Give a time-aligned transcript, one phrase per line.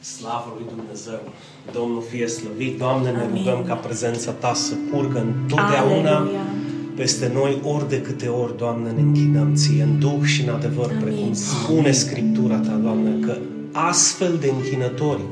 [0.00, 1.20] Slavă lui Dumnezeu!
[1.72, 2.78] Domnul fie slăvit!
[2.78, 6.40] Doamne, ne rugăm ca prezența Ta să curgă întotdeauna Aleluia.
[6.96, 10.90] peste noi, ori de câte ori, Doamne, ne închinăm Ție, în Duh și în adevăr,
[10.90, 11.02] Amin.
[11.02, 13.36] precum spune Scriptura Ta, Doamne, că
[13.72, 15.22] astfel de închinători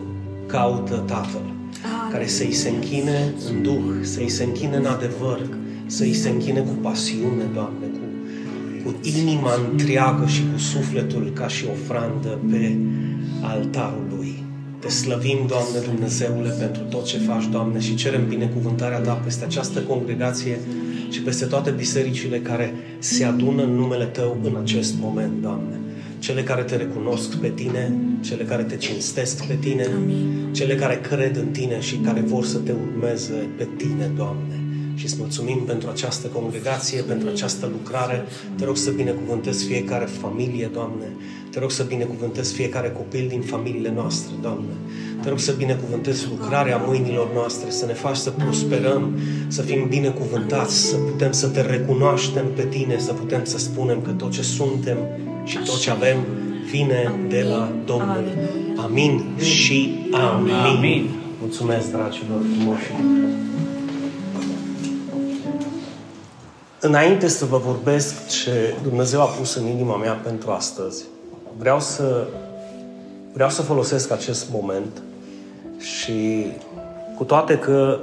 [0.46, 2.10] caută Tatăl, Amin.
[2.10, 5.40] care să-i se închine în Duh, să-i se închine în adevăr,
[5.86, 7.86] să-i se închine cu pasiune, Doamne,
[8.84, 12.76] cu, cu inima întreagă și cu sufletul ca și ofrandă pe
[13.42, 14.44] altarul Lui.
[14.86, 19.80] Te slăvim, Doamne Dumnezeule, pentru tot ce faci, Doamne, și cerem binecuvântarea Ta peste această
[19.80, 20.58] congregație
[21.10, 25.80] și peste toate bisericile care se adună în numele Tău în acest moment, Doamne.
[26.18, 30.52] Cele care te recunosc pe Tine, cele care te cinstesc pe Tine, Amin.
[30.52, 34.65] cele care cred în Tine și care vor să te urmeze pe Tine, Doamne
[34.96, 38.24] și îți mulțumim pentru această congregație, pentru această lucrare.
[38.56, 41.06] Te rog să binecuvântezi fiecare familie, Doamne.
[41.50, 44.72] Te rog să binecuvântezi fiecare copil din familiile noastre, Doamne.
[45.22, 50.84] Te rog să binecuvântezi lucrarea mâinilor noastre, să ne faci să prosperăm, să fim binecuvântați,
[50.84, 54.96] să putem să te recunoaștem pe Tine, să putem să spunem că tot ce suntem
[55.44, 56.16] și tot ce avem
[56.70, 58.24] vine de la Domnul.
[58.76, 60.52] Amin și amin.
[60.52, 61.08] amin.
[61.40, 62.92] Mulțumesc, dragilor frumoși.
[66.86, 71.04] Înainte să vă vorbesc ce Dumnezeu a pus în inima mea pentru astăzi,
[71.58, 72.26] vreau să,
[73.32, 75.02] vreau să folosesc acest moment
[75.78, 76.46] și
[77.16, 78.00] cu toate că,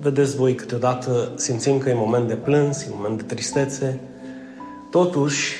[0.00, 4.00] vedeți voi, câteodată simțim că e moment de plâns, e moment de tristețe,
[4.90, 5.54] totuși,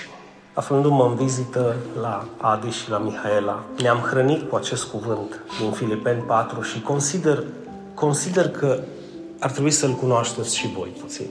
[0.53, 6.23] aflându-mă în vizită la Adi și la Mihaela, ne-am hrănit cu acest cuvânt din Filipeni
[6.23, 7.45] 4 și consider,
[7.95, 8.79] consider că
[9.39, 11.27] ar trebui să-l cunoașteți și voi puțin.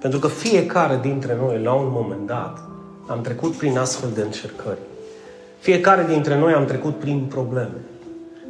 [0.00, 2.58] Pentru că fiecare dintre noi, la un moment dat,
[3.06, 4.78] am trecut prin astfel de încercări.
[5.58, 7.80] Fiecare dintre noi am trecut prin probleme.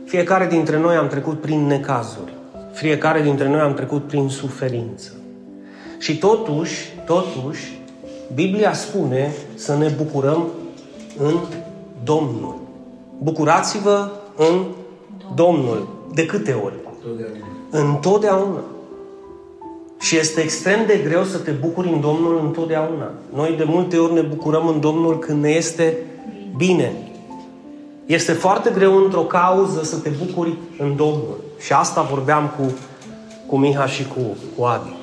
[0.04, 2.32] Fiecare dintre noi am trecut prin necazuri.
[2.72, 5.12] Fiecare dintre noi am trecut prin suferință.
[5.98, 7.80] Și totuși, totuși,
[8.34, 10.46] Biblia spune să ne bucurăm
[11.18, 11.34] în
[12.04, 12.56] Domnul.
[13.22, 14.64] Bucurați-vă în
[15.34, 15.88] Domnul.
[16.14, 16.74] De câte ori?
[17.00, 17.46] Întotdeauna.
[17.70, 18.60] Întotdeauna.
[19.98, 23.10] Și este extrem de greu să te bucuri în Domnul întotdeauna.
[23.34, 25.96] Noi de multe ori ne bucurăm în Domnul când ne este
[26.56, 26.92] bine.
[28.06, 31.40] Este foarte greu într-o cauză să te bucuri în Domnul.
[31.60, 32.74] Și asta vorbeam cu,
[33.46, 34.94] cu Miha și cu, cu Adi.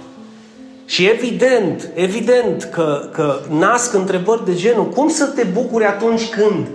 [0.85, 6.67] Și evident, evident că, că nasc întrebări de genul cum să te bucuri atunci când?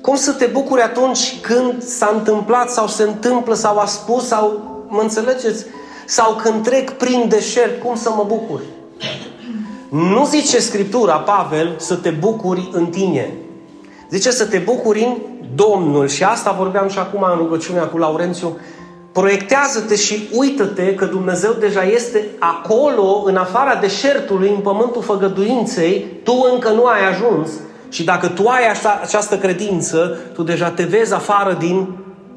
[0.00, 4.60] Cum să te bucuri atunci când s-a întâmplat sau se întâmplă sau a spus sau,
[4.88, 5.64] mă înțelegeți?
[6.08, 8.60] Sau când trec prin deșert, cum să mă bucur?
[9.88, 13.32] Nu zice Scriptura, Pavel, să te bucuri în tine.
[14.10, 15.16] Zice să te bucuri în
[15.54, 16.08] Domnul.
[16.08, 18.58] Și asta vorbeam și acum în rugăciunea cu Laurențiu.
[19.12, 26.06] Proiectează-te și uită-te că Dumnezeu deja este acolo, în afara deșertului, în pământul făgăduinței.
[26.22, 27.50] Tu încă nu ai ajuns.
[27.88, 31.88] Și dacă tu ai așa, această credință, tu deja te vezi afară din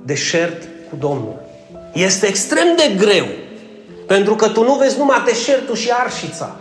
[0.04, 1.36] deșert cu Domnul.
[1.94, 3.26] Este extrem de greu
[4.12, 6.56] pentru că tu nu vezi numai deșertul și arșița.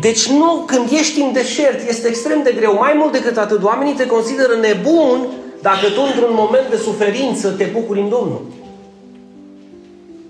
[0.00, 2.74] Deci nu, când ești în deșert, este extrem de greu.
[2.74, 5.26] Mai mult decât atât, oamenii te consideră nebun
[5.62, 8.44] dacă tu într-un moment de suferință te bucuri în Domnul.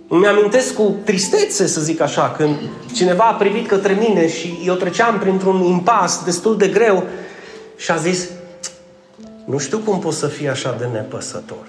[0.08, 2.56] Îmi amintesc cu tristețe, să zic așa, când
[2.94, 7.06] cineva a privit către mine și eu treceam printr-un impas destul de greu
[7.76, 8.28] și a zis,
[9.44, 11.66] nu știu cum poți să fii așa de nepăsător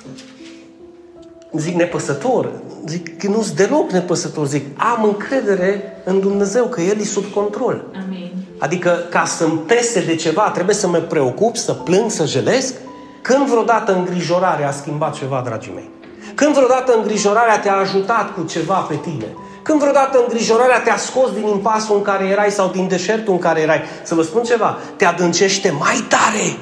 [1.52, 2.50] zic nepăsător,
[2.86, 7.86] zic că nu-s deloc nepăsător, zic am încredere în Dumnezeu că El e sub control.
[8.06, 8.32] Amin.
[8.58, 12.74] Adică ca să-mi pese de ceva, trebuie să mă preocup, să plâng, să jelesc?
[13.22, 15.90] Când vreodată îngrijorarea a schimbat ceva, dragii mei?
[16.36, 19.26] Când vreodată îngrijorarea te-a ajutat cu ceva pe tine?
[19.62, 23.62] Când vreodată îngrijorarea te-a scos din impasul în care erai sau din deșertul în care
[23.62, 23.82] erai?
[24.04, 26.58] Să vă spun ceva, te adâncește mai tare.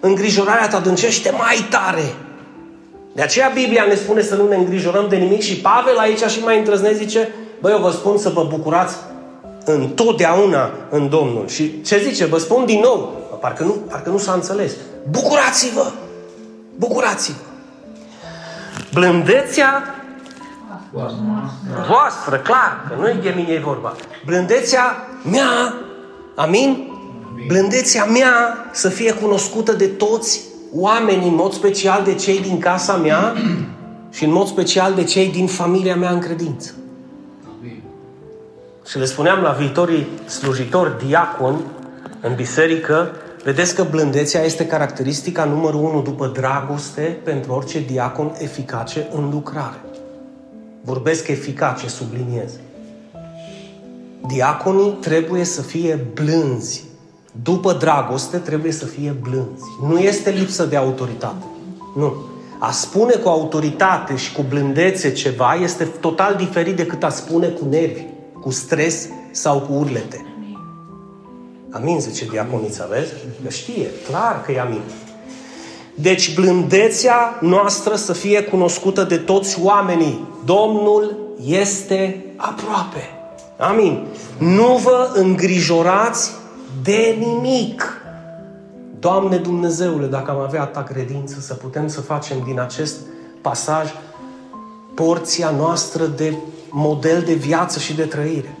[0.00, 2.14] Îngrijorarea te adâncește mai tare.
[3.12, 6.42] De aceea Biblia ne spune să nu ne îngrijorăm de nimic și Pavel aici și
[6.42, 8.96] mai întrăznesc zice, băi, eu vă spun să vă bucurați
[9.64, 11.48] întotdeauna în Domnul.
[11.48, 12.24] Și ce zice?
[12.24, 14.72] Vă spun din nou, parcă nu, parcă nu s-a înțeles.
[15.10, 15.90] Bucurați-vă!
[16.76, 17.38] Bucurați-vă!
[18.92, 19.94] Blândețea
[21.88, 23.96] voastră, clar, că nu e de mine e vorba.
[24.24, 25.74] Blândețea mea,
[26.34, 26.90] amin?
[27.46, 30.40] Blândețea mea să fie cunoscută de toți
[30.74, 33.34] oamenii, în mod special de cei din casa mea
[34.16, 36.74] și în mod special de cei din familia mea în credință.
[38.86, 41.60] Și le spuneam la viitorii slujitori diaconi
[42.20, 43.10] în biserică
[43.44, 49.80] Vedeți că blândețea este caracteristica numărul unu după dragoste pentru orice diacon eficace în lucrare.
[50.80, 52.52] Vorbesc eficace, subliniez.
[54.26, 56.84] Diaconii trebuie să fie blânzi.
[57.42, 59.64] După dragoste trebuie să fie blânzi.
[59.88, 61.44] Nu este lipsă de autoritate.
[61.96, 62.14] Nu.
[62.58, 67.64] A spune cu autoritate și cu blândețe ceva este total diferit decât a spune cu
[67.70, 68.02] nervi,
[68.40, 70.26] cu stres sau cu urlete.
[71.70, 73.12] Amin, zice diaconița, vezi?
[73.42, 74.82] Că știe, clar că e amin.
[75.94, 80.28] Deci blândețea noastră să fie cunoscută de toți oamenii.
[80.44, 83.08] Domnul este aproape.
[83.58, 84.06] Amin.
[84.38, 86.30] Nu vă îngrijorați
[86.82, 88.02] de nimic.
[88.98, 92.96] Doamne Dumnezeule, dacă am avea ta credință, să putem să facem din acest
[93.40, 93.90] pasaj
[94.94, 96.34] porția noastră de
[96.70, 98.56] model de viață și de trăire.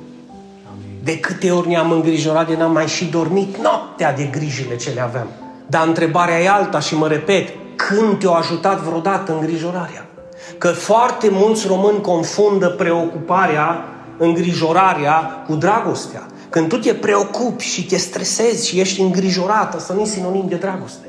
[1.04, 5.00] De câte ori ne-am îngrijorat de n-am mai și dormit noaptea de grijile ce le
[5.00, 5.26] aveam.
[5.66, 10.06] Dar întrebarea e alta și mă repet, când te-a ajutat vreodată îngrijorarea?
[10.58, 13.84] Că foarte mulți români confundă preocuparea,
[14.18, 16.26] îngrijorarea cu dragostea.
[16.52, 20.54] Când tu te preocupi și te stresezi și ești îngrijorată, să nu i sinonim de
[20.54, 21.06] dragoste.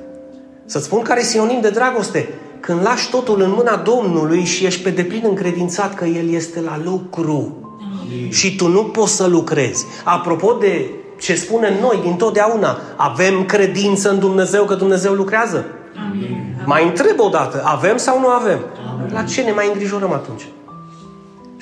[0.65, 2.29] Să-ți spun care e sinonim de dragoste?
[2.59, 6.79] Când lași totul în mâna Domnului și ești pe deplin încredințat că El este la
[6.83, 7.57] lucru.
[8.01, 8.31] Amin.
[8.31, 9.85] Și tu nu poți să lucrezi.
[10.03, 15.65] Apropo de ce spunem noi din totdeauna, avem credință în Dumnezeu că Dumnezeu lucrează?
[16.09, 16.55] Amin.
[16.65, 18.59] Mai întreb o dată, avem sau nu avem?
[18.93, 19.13] Amin.
[19.13, 20.47] La ce ne mai îngrijorăm atunci?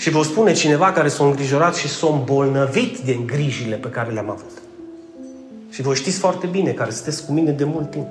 [0.01, 4.29] Și vă spune cineva care s-a îngrijorat și s-a îmbolnăvit de grijile pe care le-am
[4.29, 4.61] avut.
[5.69, 8.07] Și voi știți foarte bine, care sunteți cu mine de mult timp.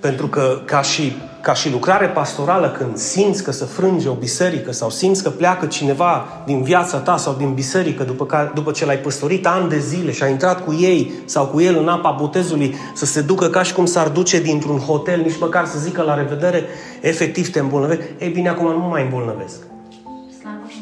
[0.00, 4.72] Pentru că ca și, ca și lucrare pastorală, când simți că se frânge o biserică
[4.72, 8.84] sau simți că pleacă cineva din viața ta sau din biserică după, ca, după ce
[8.84, 12.16] l-ai păstorit ani de zile și ai intrat cu ei sau cu el în apa
[12.20, 16.02] botezului, să se ducă ca și cum s-ar duce dintr-un hotel, nici măcar să zică
[16.02, 16.64] la revedere,
[17.00, 18.00] efectiv te îmbolnăvesc.
[18.18, 19.56] Ei bine, acum nu mă mai îmbolnăvesc.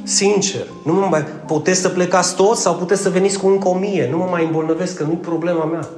[0.03, 1.25] Sincer, nu mă mai...
[1.47, 4.09] Puteți să plecați toți sau puteți să veniți cu încă o mie.
[4.11, 5.89] Nu mă mai îmbolnăvesc, că nu-i problema mea.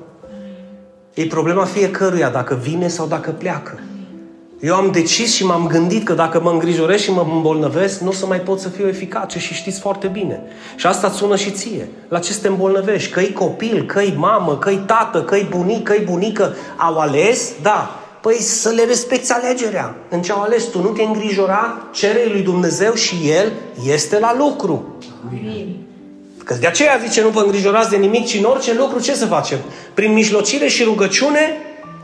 [1.15, 3.81] E problema fiecăruia, dacă vine sau dacă pleacă.
[4.61, 8.13] Eu am decis și m-am gândit că dacă mă îngrijoresc și mă îmbolnăvesc, nu o
[8.13, 10.43] să mai pot să fiu eficace și știți foarte bine.
[10.77, 11.89] Și asta îți sună și ție.
[12.09, 13.11] La ce te îmbolnăvești?
[13.11, 16.55] Că-i copil, că-i mamă, că-i tată, că-i bunic, că-i bunică.
[16.77, 17.53] Au ales?
[17.63, 18.01] Da.
[18.21, 19.95] Păi să le respecti alegerea.
[20.09, 23.53] În ce au ales tu, nu te îngrijora, cere lui Dumnezeu și El
[23.93, 24.97] este la lucru.
[25.29, 25.77] Amin.
[26.45, 29.27] Că de aceea zice, nu vă îngrijorați de nimic, ci în orice lucru ce să
[29.27, 29.59] facem?
[29.95, 31.57] Prin mijlocire și rugăciune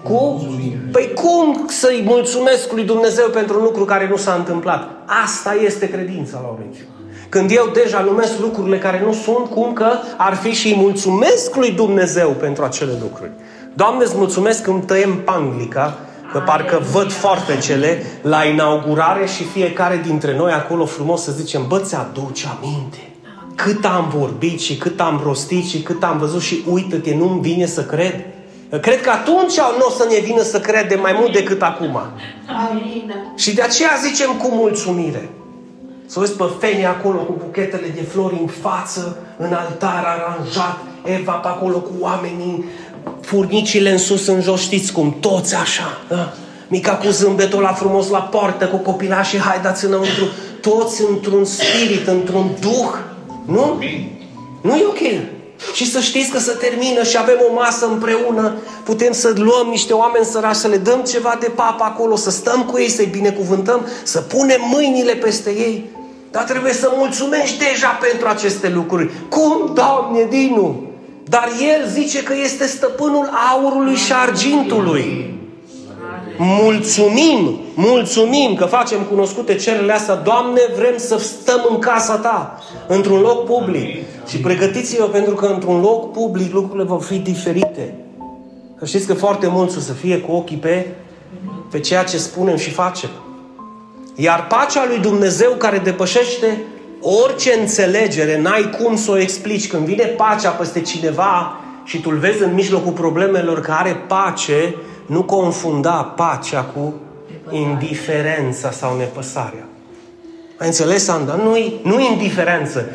[0.02, 0.46] cu...
[0.92, 4.90] Păi cum să-i mulțumesc lui Dumnezeu pentru un lucru care nu s-a întâmplat?
[5.24, 6.84] Asta este credința, Laurențiu.
[7.28, 11.70] Când eu deja numesc lucrurile care nu sunt, cum că ar fi și mulțumesc lui
[11.70, 13.30] Dumnezeu pentru acele lucruri.
[13.74, 15.98] Doamne, îți mulțumesc că îmi tăiem panglica,
[16.32, 17.12] că parcă văd
[17.60, 23.12] cele la inaugurare și fiecare dintre noi acolo frumos să zicem, bă, ți-aduce aminte
[23.54, 27.66] cât am vorbit și cât am rostit și cât am văzut și uită-te, nu-mi vine
[27.66, 28.24] să cred.
[28.80, 32.00] Cred că atunci nu o să ne vină să credem mai mult decât acum.
[32.68, 33.14] Amin.
[33.36, 35.28] Și de aceea zicem cu mulțumire.
[36.06, 41.32] Să vezi pe Feni acolo cu buchetele de flori în față, în altar aranjat, Eva
[41.32, 42.64] pe acolo cu oamenii,
[43.20, 45.98] furnicile în sus, în jos, știți cum, toți așa.
[46.08, 46.32] Da?
[46.68, 50.24] Mica cu zâmbetul la frumos la poartă, cu copilașii, haideți înăuntru,
[50.60, 52.94] toți într-un spirit, într-un duh
[53.46, 53.78] nu?
[54.60, 55.31] Nu e ok.
[55.72, 58.54] Și să știți că să termină și avem o masă împreună,
[58.84, 62.64] putem să luăm niște oameni sărași, să le dăm ceva de papă acolo, să stăm
[62.64, 65.90] cu ei, să-i binecuvântăm, să punem mâinile peste ei.
[66.30, 69.10] Dar trebuie să mulțumești deja pentru aceste lucruri.
[69.28, 70.82] Cum, Doamne, Dinu?
[71.28, 75.30] Dar El zice că este stăpânul aurului și argintului.
[76.38, 80.14] Mulțumim, mulțumim că facem cunoscute cererile astea.
[80.14, 84.04] Doamne, vrem să stăm în casa Ta, într-un loc public.
[84.28, 87.94] Și pregătiți-vă pentru că într-un loc public lucrurile vor fi diferite.
[88.78, 90.86] Că știți că foarte mulți o să fie cu ochii pe,
[91.70, 93.10] pe ceea ce spunem și facem.
[94.14, 96.62] Iar pacea lui Dumnezeu care depășește
[97.00, 99.68] orice înțelegere, n-ai cum să o explici.
[99.68, 104.74] Când vine pacea peste cineva și tu-l vezi în mijlocul problemelor că are pace,
[105.06, 106.94] nu confunda pacea cu
[107.50, 109.66] indiferența sau nepăsarea.
[110.58, 111.34] Ai înțeles, Anda?
[111.34, 112.88] Nu-i, nu indiferență.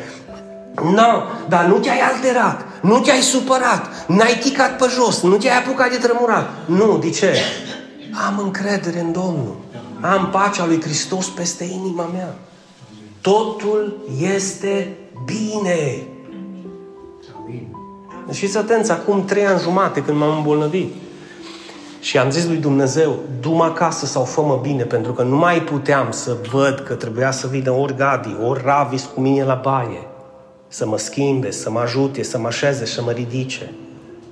[0.74, 5.58] Nu, no, dar nu te-ai alterat, nu te-ai supărat, n-ai ticat pe jos, nu te-ai
[5.58, 6.50] apucat de trămurat.
[6.66, 7.36] Nu, de ce?
[8.26, 9.56] Am încredere în Domnul.
[10.00, 12.34] Am pacea lui Hristos peste inima mea.
[13.20, 13.96] Totul
[14.34, 16.06] este bine.
[18.26, 20.94] Deci fiți atenți, acum trei ani jumate când m-am îmbolnăvit.
[22.00, 26.06] Și am zis lui Dumnezeu, du-mă acasă sau fă bine, pentru că nu mai puteam
[26.10, 30.06] să văd că trebuia să vină ori Gadi, ori Ravis cu mine la baie,
[30.68, 33.72] să mă schimbe, să mă ajute, să mă așeze, să mă ridice.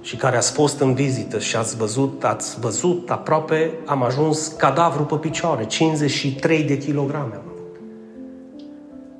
[0.00, 5.02] Și care ați fost în vizită și ați văzut, ați văzut, aproape am ajuns cadavru
[5.02, 7.76] pe picioare, 53 de kilograme am avut.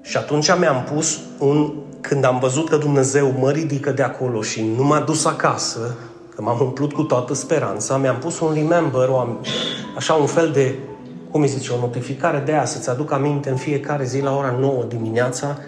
[0.02, 4.64] Și atunci mi-am pus un, când am văzut că Dumnezeu mă ridică de acolo și
[4.76, 5.96] nu m-a dus acasă,
[6.35, 9.26] că m-am umplut cu toată speranța, mi-am pus un remember, o,
[9.96, 10.75] așa un fel de,
[11.30, 14.56] cum îi zice, o notificare de aia, să-ți aduc aminte în fiecare zi la ora
[14.61, 15.58] 9 dimineața.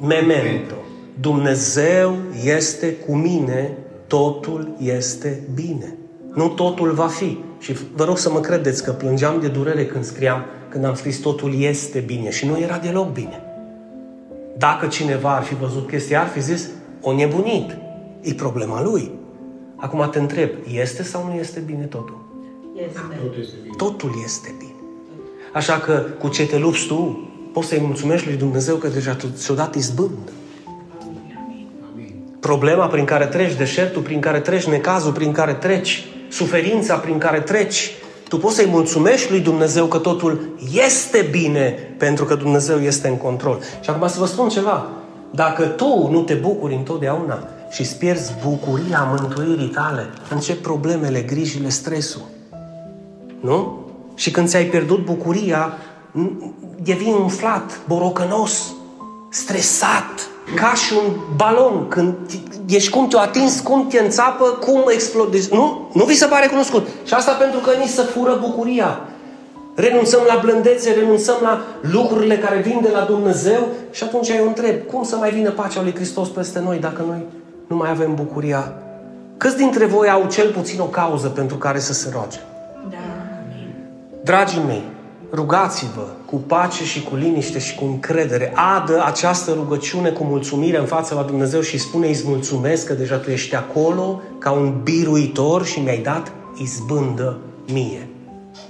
[0.00, 0.74] Memento.
[1.20, 5.96] Dumnezeu este cu mine, totul este bine.
[6.34, 7.38] Nu totul va fi.
[7.58, 11.18] Și vă rog să mă credeți că plângeam de durere când scriam, când am scris
[11.18, 13.42] totul este bine și nu era deloc bine.
[14.56, 16.68] Dacă cineva ar fi văzut chestia, ar fi zis,
[17.00, 17.76] o nebunit.
[18.20, 19.10] E problema lui.
[19.76, 22.18] Acum te întreb, este sau nu este bine totul?
[22.86, 23.00] Este.
[23.20, 23.74] Totul este bine.
[23.76, 24.74] Totul este bine.
[25.52, 29.54] Așa că cu ce te lupți tu, poți să-i mulțumești lui Dumnezeu că deja ți-o
[29.54, 30.30] dat izbândă.
[32.40, 37.40] Problema prin care treci, deșertul prin care treci, necazul prin care treci, suferința prin care
[37.40, 37.90] treci,
[38.28, 43.16] tu poți să-i mulțumești lui Dumnezeu că totul este bine pentru că Dumnezeu este în
[43.16, 43.60] control.
[43.80, 44.88] Și acum să vă spun ceva.
[45.30, 51.68] Dacă tu nu te bucuri întotdeauna, și îți pierzi bucuria mântuirii tale, încep problemele, grijile,
[51.68, 52.22] stresul.
[53.40, 53.86] Nu?
[54.14, 55.72] Și când ți-ai pierdut bucuria,
[56.82, 58.72] devii umflat, borocănos,
[59.28, 61.88] stresat, ca și un balon.
[61.88, 62.14] Când
[62.66, 65.54] ești cum te-o atins, cum te înțapă, cum explodezi.
[65.54, 65.90] Nu?
[65.92, 66.88] Nu vi se pare cunoscut.
[67.04, 69.00] Și asta pentru că ni se fură bucuria.
[69.74, 74.86] Renunțăm la blândețe, renunțăm la lucrurile care vin de la Dumnezeu și atunci eu întreb,
[74.86, 77.24] cum să mai vină pacea lui Hristos peste noi dacă noi
[77.66, 78.72] nu mai avem bucuria.
[79.36, 82.38] Câți dintre voi au cel puțin o cauză pentru care să se roage?
[82.90, 82.96] Da.
[84.22, 84.82] Dragii mei,
[85.32, 88.52] rugați-vă cu pace și cu liniște și cu încredere.
[88.54, 93.16] Adă această rugăciune cu mulțumire în fața la Dumnezeu și spune îți mulțumesc că deja
[93.16, 97.38] tu ești acolo ca un biruitor și mi-ai dat izbândă
[97.72, 98.08] mie.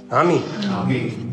[0.07, 0.41] Amin.
[0.81, 1.30] Amin.